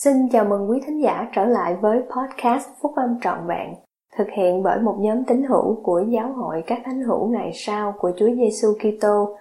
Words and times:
Xin 0.00 0.28
chào 0.32 0.44
mừng 0.44 0.70
quý 0.70 0.78
thính 0.86 1.02
giả 1.02 1.28
trở 1.32 1.44
lại 1.44 1.74
với 1.80 1.98
podcast 1.98 2.68
Phúc 2.82 2.92
Âm 2.96 3.20
Trọn 3.22 3.38
Vẹn, 3.48 3.74
thực 4.18 4.26
hiện 4.36 4.62
bởi 4.62 4.80
một 4.80 4.96
nhóm 5.00 5.24
tín 5.24 5.42
hữu 5.42 5.80
của 5.82 6.04
Giáo 6.08 6.32
hội 6.32 6.62
các 6.66 6.78
thánh 6.84 7.02
hữu 7.02 7.28
ngày 7.28 7.50
sau 7.54 7.94
của 7.98 8.12
Chúa 8.16 8.28
Giêsu 8.34 8.68
Kitô. 8.78 9.36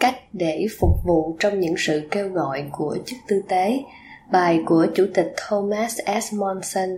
Cách 0.00 0.14
để 0.32 0.66
phục 0.80 0.90
vụ 1.04 1.36
trong 1.38 1.60
những 1.60 1.74
sự 1.78 2.08
kêu 2.10 2.28
gọi 2.28 2.64
của 2.72 2.96
chức 3.04 3.18
tư 3.28 3.42
tế, 3.48 3.80
bài 4.32 4.62
của 4.66 4.86
Chủ 4.94 5.06
tịch 5.14 5.34
Thomas 5.48 5.98
S. 6.22 6.34
Monson 6.34 6.88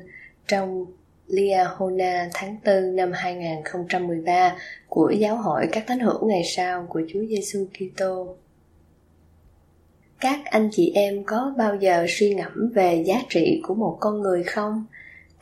trong 0.49 0.87
Liahona 1.27 2.29
tháng 2.35 2.57
4 2.65 2.97
năm 2.97 3.13
2013 3.13 4.57
của 4.89 5.11
Giáo 5.11 5.37
hội 5.37 5.69
các 5.73 5.85
thánh 5.87 6.01
hữu 6.01 6.29
ngày 6.29 6.43
sau 6.45 6.87
của 6.89 7.03
Chúa 7.09 7.21
Giêsu 7.29 7.67
Kitô. 7.75 8.37
Các 10.21 10.41
anh 10.45 10.69
chị 10.73 10.93
em 10.95 11.25
có 11.25 11.55
bao 11.59 11.77
giờ 11.77 12.07
suy 12.09 12.35
ngẫm 12.35 12.73
về 12.75 13.03
giá 13.07 13.23
trị 13.29 13.61
của 13.63 13.75
một 13.75 13.97
con 14.01 14.21
người 14.21 14.43
không? 14.43 14.85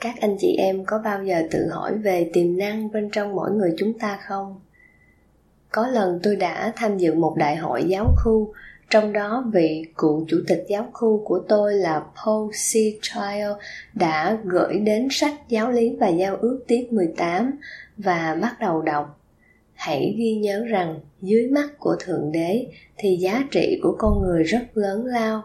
Các 0.00 0.14
anh 0.20 0.36
chị 0.38 0.56
em 0.58 0.84
có 0.84 0.98
bao 1.04 1.24
giờ 1.24 1.42
tự 1.50 1.68
hỏi 1.70 1.98
về 1.98 2.30
tiềm 2.32 2.58
năng 2.58 2.92
bên 2.92 3.10
trong 3.12 3.34
mỗi 3.34 3.50
người 3.50 3.74
chúng 3.78 3.98
ta 3.98 4.18
không? 4.28 4.60
Có 5.72 5.86
lần 5.86 6.20
tôi 6.22 6.36
đã 6.36 6.72
tham 6.76 6.98
dự 6.98 7.14
một 7.14 7.34
đại 7.36 7.56
hội 7.56 7.84
giáo 7.88 8.14
khu 8.24 8.52
trong 8.90 9.12
đó 9.12 9.44
vị 9.52 9.84
cựu 9.96 10.24
chủ 10.28 10.36
tịch 10.46 10.64
giáo 10.68 10.88
khu 10.92 11.24
của 11.24 11.40
tôi 11.48 11.74
là 11.74 12.06
Paul 12.24 12.50
C. 12.50 12.72
Trial 13.02 13.52
đã 13.94 14.38
gửi 14.44 14.78
đến 14.78 15.08
sách 15.10 15.34
Giáo 15.48 15.70
lý 15.70 15.96
và 16.00 16.08
Giao 16.08 16.36
ước 16.36 16.64
tiết 16.66 16.92
18 16.92 17.50
và 17.96 18.38
bắt 18.42 18.56
đầu 18.60 18.82
đọc. 18.82 19.20
Hãy 19.74 20.14
ghi 20.18 20.34
nhớ 20.34 20.64
rằng 20.68 21.00
dưới 21.20 21.46
mắt 21.46 21.68
của 21.78 21.96
Thượng 22.00 22.32
Đế 22.32 22.66
thì 22.96 23.16
giá 23.16 23.44
trị 23.50 23.80
của 23.82 23.96
con 23.98 24.22
người 24.22 24.42
rất 24.42 24.64
lớn 24.74 25.04
lao. 25.04 25.42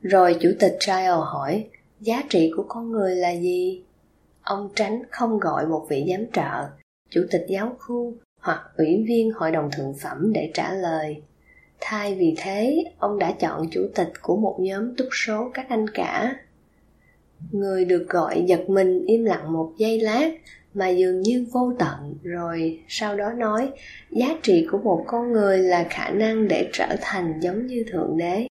Rồi 0.00 0.36
chủ 0.40 0.50
tịch 0.58 0.76
Trial 0.80 1.20
hỏi, 1.20 1.66
giá 2.00 2.22
trị 2.28 2.50
của 2.56 2.64
con 2.68 2.92
người 2.92 3.16
là 3.16 3.30
gì? 3.30 3.82
Ông 4.42 4.68
tránh 4.74 5.02
không 5.10 5.38
gọi 5.38 5.66
một 5.66 5.86
vị 5.88 6.06
giám 6.10 6.26
trợ, 6.32 6.68
chủ 7.10 7.20
tịch 7.30 7.46
giáo 7.48 7.76
khu 7.78 8.14
hoặc 8.40 8.60
ủy 8.76 9.04
viên 9.08 9.32
hội 9.32 9.50
đồng 9.50 9.70
thượng 9.76 9.94
phẩm 10.02 10.32
để 10.32 10.50
trả 10.54 10.72
lời 10.72 11.22
thay 11.80 12.14
vì 12.14 12.34
thế, 12.38 12.84
ông 12.98 13.18
đã 13.18 13.32
chọn 13.32 13.68
chủ 13.70 13.88
tịch 13.94 14.12
của 14.22 14.36
một 14.36 14.56
nhóm 14.60 14.96
túc 14.96 15.08
số 15.12 15.50
các 15.54 15.66
anh 15.68 15.86
cả. 15.94 16.36
Người 17.50 17.84
được 17.84 18.06
gọi 18.08 18.44
giật 18.46 18.68
mình 18.68 19.04
im 19.06 19.24
lặng 19.24 19.52
một 19.52 19.72
giây 19.78 20.00
lát 20.00 20.30
mà 20.74 20.88
dường 20.88 21.20
như 21.20 21.46
vô 21.52 21.72
tận, 21.78 22.18
rồi 22.22 22.82
sau 22.88 23.16
đó 23.16 23.32
nói, 23.32 23.70
giá 24.10 24.38
trị 24.42 24.66
của 24.70 24.78
một 24.78 25.04
con 25.06 25.32
người 25.32 25.58
là 25.58 25.86
khả 25.90 26.10
năng 26.10 26.48
để 26.48 26.68
trở 26.72 26.96
thành 27.00 27.40
giống 27.40 27.66
như 27.66 27.84
thượng 27.92 28.16
đế. 28.16 28.46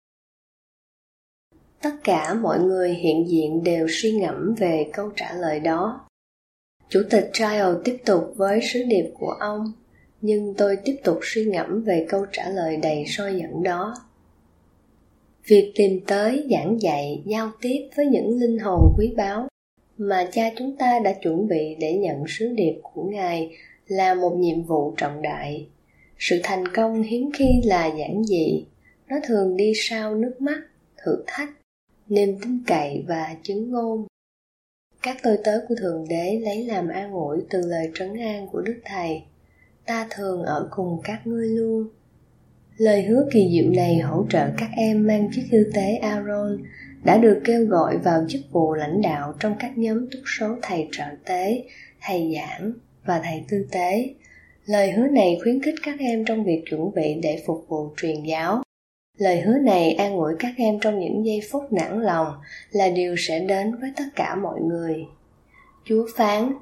Tất 1.83 1.93
cả 2.05 2.35
mọi 2.35 2.61
người 2.61 2.95
hiện 2.95 3.29
diện 3.29 3.65
đều 3.65 3.87
suy 3.91 4.13
ngẫm 4.13 4.55
về 4.59 4.91
câu 4.93 5.11
trả 5.17 5.33
lời 5.33 5.61
đó. 5.61 6.09
Chủ 6.89 7.03
tịch 7.11 7.31
child 7.33 7.77
tiếp 7.85 7.97
tục 8.05 8.33
với 8.37 8.61
sứ 8.63 8.83
điệp 8.89 9.11
của 9.19 9.31
ông 9.41 9.73
nhưng 10.21 10.55
tôi 10.55 10.77
tiếp 10.85 10.97
tục 11.05 11.19
suy 11.23 11.45
ngẫm 11.45 11.83
về 11.83 12.07
câu 12.09 12.27
trả 12.33 12.49
lời 12.49 12.77
đầy 12.77 13.05
soi 13.07 13.35
dẫn 13.35 13.63
đó. 13.63 13.95
Việc 15.47 15.73
tìm 15.75 16.01
tới, 16.07 16.47
giảng 16.51 16.83
dạy, 16.83 17.23
giao 17.27 17.51
tiếp 17.61 17.89
với 17.97 18.07
những 18.07 18.39
linh 18.39 18.59
hồn 18.59 18.95
quý 18.99 19.15
báu 19.17 19.49
mà 19.99 20.29
cha 20.33 20.51
chúng 20.57 20.77
ta 20.77 20.99
đã 21.05 21.13
chuẩn 21.13 21.49
bị 21.49 21.77
để 21.81 21.95
nhận 21.95 22.25
sứ 22.29 22.49
điệp 22.49 22.81
của 22.83 23.03
ngài 23.03 23.57
là 23.87 24.15
một 24.15 24.37
nhiệm 24.37 24.63
vụ 24.63 24.95
trọng 24.97 25.23
đại. 25.23 25.67
Sự 26.19 26.41
thành 26.43 26.69
công 26.69 27.03
hiếm 27.03 27.31
khi 27.35 27.63
là 27.65 27.87
giản 27.87 28.25
dị. 28.25 28.65
Nó 29.09 29.17
thường 29.27 29.57
đi 29.57 29.73
sau 29.75 30.15
nước 30.15 30.35
mắt, 30.41 30.61
thử 31.05 31.25
thách, 31.27 31.51
niềm 32.09 32.39
tin 32.43 32.63
cậy 32.67 33.05
và 33.09 33.37
chứng 33.43 33.71
ngôn. 33.71 34.07
Các 35.03 35.17
tôi 35.23 35.39
tớ 35.45 35.61
của 35.69 35.75
thượng 35.75 36.09
đế 36.09 36.41
lấy 36.43 36.65
làm 36.65 36.89
an 36.89 37.13
ủi 37.13 37.39
từ 37.51 37.61
lời 37.67 37.91
trấn 37.95 38.15
an 38.15 38.49
của 38.53 38.61
đức 38.61 38.81
thầy 38.85 39.23
ta 39.87 40.07
thường 40.11 40.43
ở 40.43 40.69
cùng 40.71 41.01
các 41.05 41.27
ngươi 41.27 41.49
luôn. 41.49 41.89
Lời 42.77 43.03
hứa 43.03 43.29
kỳ 43.33 43.51
diệu 43.53 43.73
này 43.73 43.99
hỗ 43.99 44.27
trợ 44.31 44.49
các 44.59 44.71
em 44.77 45.07
mang 45.07 45.29
chiếc 45.33 45.43
tư 45.51 45.71
tế 45.75 45.97
aaron 45.97 46.59
đã 47.05 47.19
được 47.19 47.41
kêu 47.45 47.67
gọi 47.67 47.99
vào 47.99 48.25
chức 48.29 48.41
vụ 48.53 48.75
lãnh 48.75 49.03
đạo 49.03 49.35
trong 49.41 49.55
các 49.59 49.79
nhóm 49.79 50.11
túc 50.11 50.23
số 50.39 50.47
thầy 50.63 50.89
trợ 50.93 51.05
tế, 51.25 51.65
thầy 52.03 52.35
giảng 52.37 52.73
và 53.05 53.21
thầy 53.25 53.45
tư 53.49 53.67
tế. 53.71 54.15
Lời 54.67 54.93
hứa 54.93 55.07
này 55.07 55.39
khuyến 55.43 55.63
khích 55.63 55.75
các 55.83 55.99
em 55.99 56.25
trong 56.25 56.45
việc 56.45 56.63
chuẩn 56.71 56.95
bị 56.95 57.15
để 57.23 57.43
phục 57.47 57.65
vụ 57.69 57.91
truyền 57.97 58.25
giáo. 58.25 58.63
Lời 59.19 59.41
hứa 59.41 59.59
này 59.59 59.93
an 59.93 60.17
ủi 60.17 60.33
các 60.39 60.55
em 60.57 60.79
trong 60.81 60.99
những 60.99 61.27
giây 61.27 61.41
phút 61.51 61.73
nản 61.73 62.03
lòng 62.03 62.27
là 62.71 62.89
điều 62.89 63.15
sẽ 63.19 63.41
đến 63.41 63.77
với 63.81 63.91
tất 63.97 64.05
cả 64.17 64.35
mọi 64.35 64.61
người. 64.61 65.05
Chúa 65.85 66.07
phán, 66.17 66.53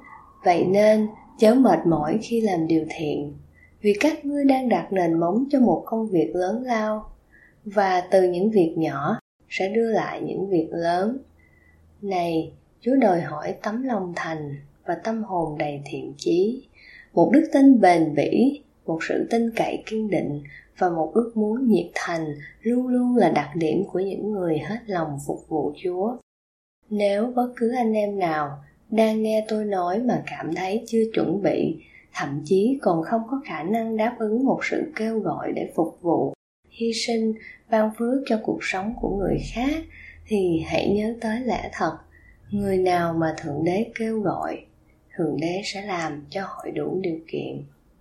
vậy 0.43 0.65
nên 0.65 1.07
chớ 1.37 1.55
mệt 1.55 1.79
mỏi 1.85 2.19
khi 2.21 2.41
làm 2.41 2.67
điều 2.67 2.85
thiện, 2.89 3.33
vì 3.81 3.93
các 3.99 4.25
ngươi 4.25 4.45
đang 4.45 4.69
đặt 4.69 4.87
nền 4.91 5.19
móng 5.19 5.45
cho 5.49 5.59
một 5.59 5.83
công 5.85 6.07
việc 6.07 6.35
lớn 6.35 6.63
lao, 6.63 7.11
và 7.65 8.01
từ 8.11 8.23
những 8.23 8.51
việc 8.51 8.73
nhỏ 8.77 9.19
sẽ 9.49 9.69
đưa 9.69 9.91
lại 9.91 10.21
những 10.21 10.49
việc 10.49 10.67
lớn. 10.71 11.17
Này, 12.01 12.51
chúa 12.81 12.95
đòi 12.95 13.21
hỏi 13.21 13.55
tấm 13.63 13.83
lòng 13.83 14.13
thành 14.15 14.55
và 14.85 14.95
tâm 14.95 15.23
hồn 15.23 15.57
đầy 15.57 15.81
thiện 15.85 16.13
chí, 16.17 16.67
một 17.13 17.29
đức 17.33 17.49
tin 17.53 17.81
bền 17.81 18.15
bỉ, 18.15 18.61
một 18.85 18.99
sự 19.09 19.27
tin 19.29 19.51
cậy 19.55 19.83
kiên 19.85 20.09
định 20.09 20.43
và 20.77 20.89
một 20.89 21.11
ước 21.13 21.31
muốn 21.35 21.67
nhiệt 21.67 21.87
thành 21.95 22.35
luôn 22.61 22.87
luôn 22.87 23.15
là 23.15 23.29
đặc 23.29 23.49
điểm 23.55 23.83
của 23.91 23.99
những 23.99 24.31
người 24.31 24.57
hết 24.57 24.79
lòng 24.87 25.17
phục 25.27 25.49
vụ 25.49 25.73
chúa. 25.83 26.17
Nếu 26.89 27.31
bất 27.35 27.47
cứ 27.55 27.71
anh 27.75 27.93
em 27.93 28.19
nào 28.19 28.63
đang 28.95 29.23
nghe 29.23 29.45
tôi 29.47 29.65
nói 29.65 29.99
mà 29.99 30.23
cảm 30.27 30.55
thấy 30.55 30.83
chưa 30.87 31.03
chuẩn 31.13 31.41
bị, 31.43 31.75
thậm 32.13 32.41
chí 32.45 32.79
còn 32.81 33.03
không 33.03 33.21
có 33.29 33.41
khả 33.45 33.63
năng 33.63 33.97
đáp 33.97 34.15
ứng 34.19 34.45
một 34.45 34.59
sự 34.63 34.91
kêu 34.95 35.19
gọi 35.19 35.51
để 35.55 35.71
phục 35.75 35.97
vụ, 36.01 36.33
hy 36.69 36.93
sinh, 36.93 37.33
ban 37.69 37.89
phước 37.97 38.23
cho 38.25 38.39
cuộc 38.43 38.59
sống 38.61 38.93
của 39.01 39.17
người 39.17 39.37
khác, 39.53 39.83
thì 40.27 40.63
hãy 40.67 40.89
nhớ 40.89 41.15
tới 41.21 41.39
lẽ 41.39 41.69
thật, 41.73 41.97
người 42.51 42.77
nào 42.77 43.13
mà 43.13 43.35
thượng 43.37 43.63
đế 43.63 43.85
kêu 43.95 44.19
gọi, 44.19 44.65
thượng 45.15 45.37
đế 45.41 45.61
sẽ 45.65 45.81
làm 45.81 46.25
cho 46.29 46.41
họ 46.41 46.65
đủ 46.75 46.99
điều 47.01 47.19
kiện. 47.27 47.63